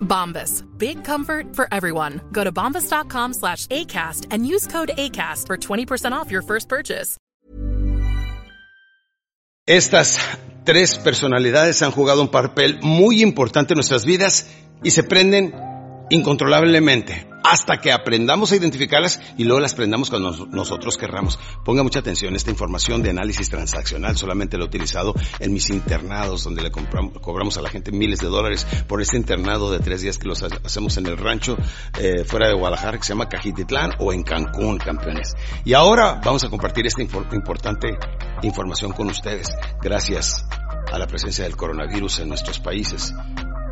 [0.00, 0.64] Bombas.
[0.76, 2.20] Big comfort for everyone.
[2.32, 7.16] Go to bombas.com slash ACAST and use code ACAST for 20% off your first purchase.
[9.66, 10.18] Estas
[10.64, 14.50] tres personalidades han jugado un papel muy importante en nuestras vidas
[14.82, 15.54] y se prenden
[16.10, 21.36] incontrolablemente hasta que aprendamos a identificarlas y luego las prendamos cuando nosotros querramos.
[21.64, 26.44] Ponga mucha atención, esta información de análisis transaccional solamente la he utilizado en mis internados,
[26.44, 30.00] donde le compramos, cobramos a la gente miles de dólares por este internado de tres
[30.00, 31.56] días que los hacemos en el rancho
[31.98, 35.34] eh, fuera de Guadalajara, que se llama Cajititlán, o en Cancún, campeones.
[35.64, 37.98] Y ahora vamos a compartir esta importante
[38.42, 39.48] información con ustedes,
[39.82, 40.46] gracias
[40.92, 43.12] a la presencia del coronavirus en nuestros países.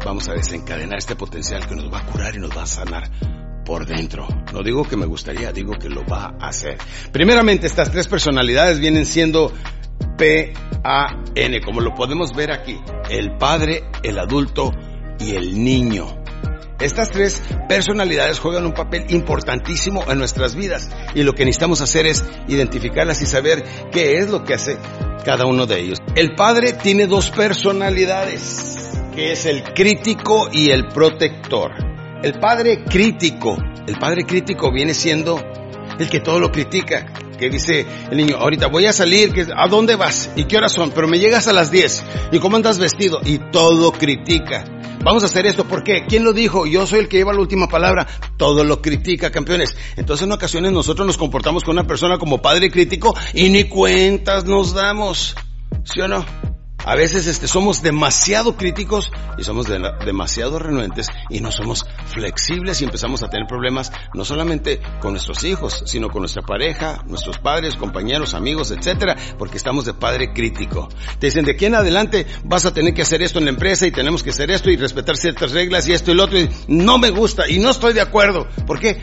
[0.04, 3.37] Vamos a desencadenar este potencial que nos va a curar y nos va a sanar
[3.68, 4.26] por dentro.
[4.54, 6.78] No digo que me gustaría, digo que lo va a hacer.
[7.12, 9.52] Primeramente, estas tres personalidades vienen siendo
[10.16, 12.80] P-A-N, como lo podemos ver aquí.
[13.10, 14.72] El padre, el adulto
[15.20, 16.06] y el niño.
[16.80, 22.06] Estas tres personalidades juegan un papel importantísimo en nuestras vidas y lo que necesitamos hacer
[22.06, 24.78] es identificarlas y saber qué es lo que hace
[25.26, 25.98] cada uno de ellos.
[26.16, 31.97] El padre tiene dos personalidades, que es el crítico y el protector.
[32.22, 33.56] El padre crítico,
[33.86, 35.40] el padre crítico viene siendo
[36.00, 37.06] el que todo lo critica,
[37.38, 40.30] que dice el niño, ahorita voy a salir, ¿a dónde vas?
[40.34, 40.90] ¿Y qué horas son?
[40.90, 42.04] Pero me llegas a las 10.
[42.32, 43.20] ¿Y cómo andas vestido?
[43.24, 44.64] Y todo critica.
[45.04, 46.06] Vamos a hacer esto, ¿por qué?
[46.08, 46.66] ¿Quién lo dijo?
[46.66, 48.08] Yo soy el que lleva la última palabra.
[48.36, 49.76] Todo lo critica, campeones.
[49.96, 54.44] Entonces en ocasiones nosotros nos comportamos con una persona como padre crítico y ni cuentas
[54.44, 55.36] nos damos.
[55.84, 56.47] ¿Sí o no?
[56.88, 59.66] A veces este, somos demasiado críticos y somos
[60.06, 65.44] demasiado renuentes y no somos flexibles y empezamos a tener problemas no solamente con nuestros
[65.44, 70.88] hijos, sino con nuestra pareja, nuestros padres, compañeros, amigos, etcétera, porque estamos de padre crítico.
[71.18, 73.86] Te dicen de aquí en adelante vas a tener que hacer esto en la empresa
[73.86, 76.48] y tenemos que hacer esto y respetar ciertas reglas y esto y lo otro y
[76.68, 78.48] no me gusta y no estoy de acuerdo.
[78.66, 78.98] ¿Por qué?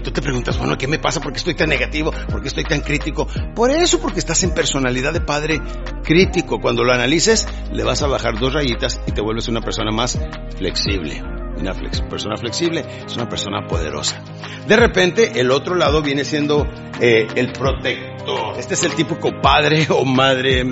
[0.00, 1.20] Tú te preguntas, bueno, ¿qué me pasa?
[1.20, 2.12] ¿Por qué estoy tan negativo?
[2.30, 3.26] ¿Por qué estoy tan crítico?
[3.54, 5.60] Por eso, porque estás en personalidad de padre
[6.02, 6.60] crítico.
[6.60, 10.18] Cuando lo analices, le vas a bajar dos rayitas y te vuelves una persona más
[10.56, 11.22] flexible.
[11.56, 14.22] Una persona flexible es una persona poderosa.
[14.66, 16.66] De repente, el otro lado viene siendo
[17.00, 18.58] eh, el protector.
[18.58, 20.64] Este es el típico padre o madre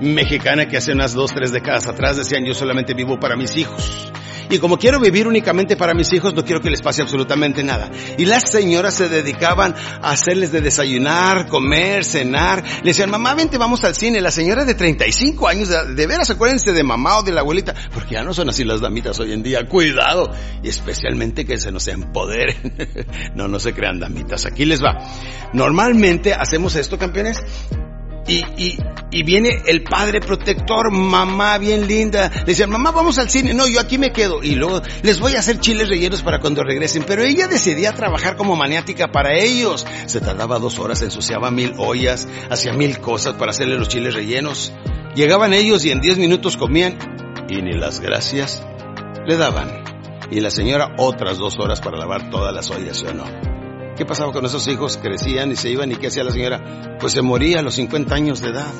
[0.00, 4.12] mexicana que hace unas dos, tres décadas atrás decían yo solamente vivo para mis hijos.
[4.48, 7.90] Y como quiero vivir únicamente para mis hijos, no quiero que les pase absolutamente nada.
[8.16, 12.64] Y las señoras se dedicaban a hacerles de desayunar, comer, cenar.
[12.82, 14.20] Le decían, mamá, vente, vamos al cine.
[14.20, 18.14] La señora de 35 años, de, veras, acuérdense de mamá o de la abuelita, porque
[18.14, 19.66] ya no son así las damitas hoy en día.
[19.66, 20.30] Cuidado.
[20.62, 22.74] Y especialmente que se nos empoderen.
[23.34, 24.46] no, no se crean damitas.
[24.46, 24.98] Aquí les va.
[25.52, 27.42] Normalmente hacemos esto, campeones,
[28.28, 28.78] y, y,
[29.12, 32.30] y, viene el padre protector, mamá bien linda.
[32.34, 33.54] Le decían, mamá, vamos al cine.
[33.54, 34.42] No, yo aquí me quedo.
[34.42, 37.04] Y luego les voy a hacer chiles rellenos para cuando regresen.
[37.06, 39.86] Pero ella decidía trabajar como maniática para ellos.
[40.06, 44.72] Se tardaba dos horas, ensuciaba mil ollas, hacía mil cosas para hacerle los chiles rellenos.
[45.14, 46.98] Llegaban ellos y en diez minutos comían
[47.48, 48.62] y ni las gracias
[49.26, 49.84] le daban.
[50.30, 53.55] Y la señora otras dos horas para lavar todas las ollas, ¿sí o no?
[53.96, 54.98] ¿Qué pasaba con esos hijos?
[54.98, 56.98] Crecían y se iban y ¿qué hacía la señora?
[57.00, 58.70] Pues se moría a los 50 años de edad.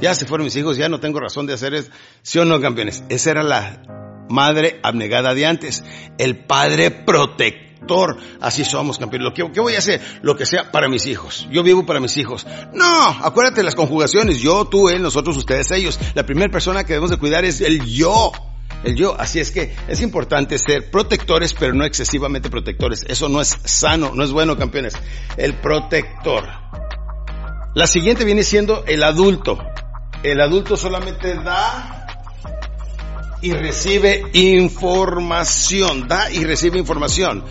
[0.00, 1.90] Ya se fueron mis hijos, ya no tengo razón de hacer eso.
[2.22, 3.04] ¿Sí o no, campeones?
[3.08, 5.84] Esa era la madre abnegada de antes,
[6.18, 8.16] el padre protector.
[8.40, 9.22] Así somos, campeón.
[9.22, 10.00] Lo que, ¿Qué voy a hacer?
[10.22, 11.46] Lo que sea para mis hijos.
[11.52, 12.44] Yo vivo para mis hijos.
[12.72, 14.38] No, acuérdate las conjugaciones.
[14.38, 16.00] Yo, tú, él, nosotros, ustedes, ellos.
[16.14, 18.32] La primera persona que debemos de cuidar es el yo
[18.84, 19.18] el yo.
[19.18, 23.04] Así es que es importante ser protectores, pero no excesivamente protectores.
[23.08, 24.94] Eso no es sano, no es bueno, campeones.
[25.36, 26.48] El protector.
[27.74, 29.58] La siguiente viene siendo el adulto.
[30.22, 32.06] El adulto solamente da
[33.42, 36.06] y recibe información.
[36.08, 37.44] Da y recibe información.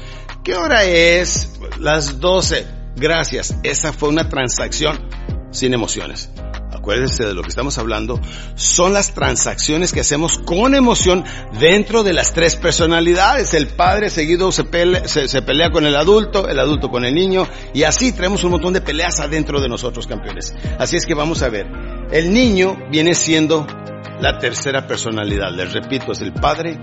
[0.44, 1.60] ¿Qué hora es?
[1.80, 2.66] Las 12.
[2.96, 3.56] Gracias.
[3.64, 5.00] Esa fue una transacción
[5.52, 6.30] sin emociones
[6.84, 8.20] acuérdense de lo que estamos hablando,
[8.56, 11.24] son las transacciones que hacemos con emoción
[11.58, 13.54] dentro de las tres personalidades.
[13.54, 17.48] El padre seguido se pelea, se, pelea con el adulto, el adulto con el niño,
[17.74, 20.54] y así traemos un montón de peleas adentro de nosotros, campeones.
[20.78, 21.68] Así es que vamos a ver.
[22.12, 23.66] El niño viene siendo
[24.20, 25.54] la tercera personalidad.
[25.54, 26.78] Les repito, es el padre,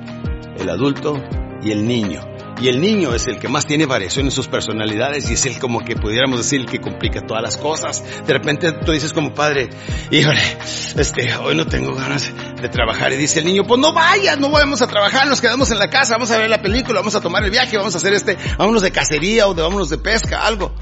[0.56, 1.22] el adulto
[1.62, 2.22] y el niño.
[2.60, 5.58] Y el niño es el que más tiene variación en sus personalidades y es el
[5.58, 8.04] como que pudiéramos decir que complica todas las cosas.
[8.26, 9.70] De repente tú dices como padre,
[10.10, 10.40] híjole,
[10.96, 12.30] este, hoy no tengo ganas
[12.60, 13.12] de trabajar.
[13.12, 15.88] Y dice el niño, pues no vayas, no vamos a trabajar, nos quedamos en la
[15.88, 18.36] casa, vamos a ver la película, vamos a tomar el viaje, vamos a hacer este,
[18.58, 20.74] vámonos de cacería o de vámonos de pesca, algo.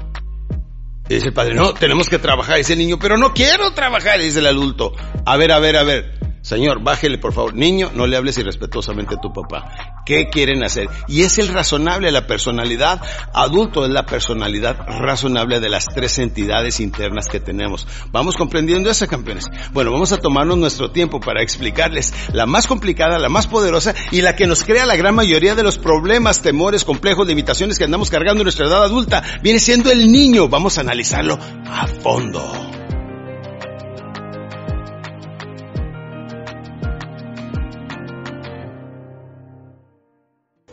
[1.07, 2.57] Y dice el padre, no, tenemos que trabajar.
[2.57, 4.19] Y dice el niño, pero no quiero trabajar.
[4.21, 4.93] Y dice el adulto,
[5.25, 6.18] a ver, a ver, a ver.
[6.49, 7.53] Señor, bájele por favor.
[7.53, 10.01] Niño, no le hables irrespetuosamente a tu papá.
[10.03, 10.89] ¿Qué quieren hacer?
[11.07, 13.03] Y es el razonable, la personalidad.
[13.35, 17.85] Adulto es la personalidad razonable de las tres entidades internas que tenemos.
[18.11, 19.45] ¿Vamos comprendiendo eso, campeones?
[19.73, 24.23] Bueno, vamos a tomarnos nuestro tiempo para explicarles la más complicada, la más poderosa y
[24.23, 28.09] la que nos crea la gran mayoría de los problemas, temores, complejos, limitaciones que andamos
[28.09, 29.21] cargando en nuestra edad adulta.
[29.43, 30.49] Viene siendo el niño.
[30.49, 31.37] Vamos a analizarlo
[31.67, 32.68] a fondo.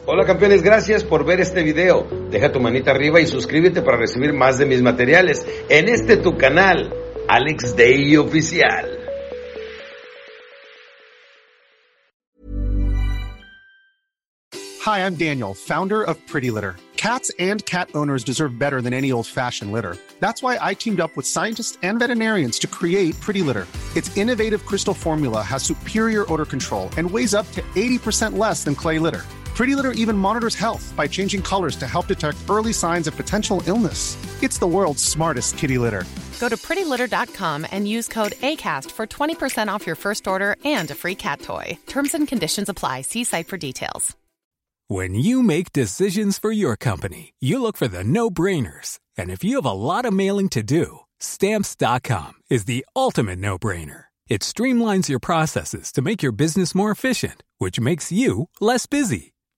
[0.09, 2.07] Hola campeones, gracias por ver este video.
[2.31, 6.39] Deja tu manita arriba y suscríbete para recibir más de mis materiales en este tu
[6.39, 6.95] canal,
[7.27, 8.87] Alex Day Oficial.
[14.85, 16.77] Hi, I'm Daniel, founder of Pretty Litter.
[16.97, 19.97] Cats and cat owners deserve better than any old-fashioned litter.
[20.21, 23.67] That's why I teamed up with scientists and veterinarians to create Pretty Litter.
[23.97, 28.77] Its innovative crystal formula has superior odor control and weighs up to 80% less than
[28.77, 29.25] clay litter.
[29.57, 33.63] Pretty Litter even monitors health by changing colors to help detect early signs of potential
[33.67, 34.19] illness.
[34.43, 36.05] It's the world's smartest kitty litter.
[36.39, 40.95] Go to prettylitter.com and use code ACAST for 20% off your first order and a
[40.95, 41.79] free cat toy.
[41.87, 43.01] Terms and conditions apply.
[43.01, 44.15] See site for details.
[44.89, 48.99] When you make decisions for your company, you look for the no brainers.
[49.17, 53.59] And if you have a lot of mailing to do, stamps.com is the ultimate no
[53.59, 54.05] brainer.
[54.29, 59.33] It streamlines your processes to make your business more efficient, which makes you less busy.